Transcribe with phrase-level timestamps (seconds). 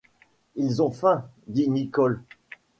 [0.55, 2.23] Ils ont faim, dit Nicholl.